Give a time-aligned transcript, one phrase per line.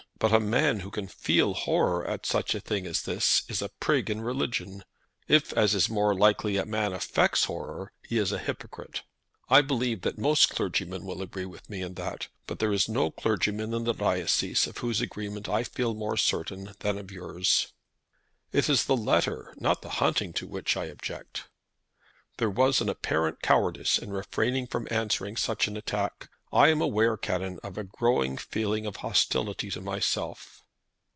[0.19, 3.69] But a man who can feel horror at such a thing as this is a
[3.69, 4.83] prig in religion.
[5.27, 9.01] If, as is more likely, a man affects horror, he is a hypocrite.
[9.49, 13.09] I believe that most clergymen will agree with me in that; but there is no
[13.09, 17.73] clergyman in the diocese of whose agreement I feel more certain than of yours."
[18.51, 21.45] "It is the letter, not the hunting, to which I object."
[22.37, 26.29] "There was an apparent cowardice in refraining from answering such an attack.
[26.53, 30.65] I am aware, Canon, of a growing feeling of hostility to myself."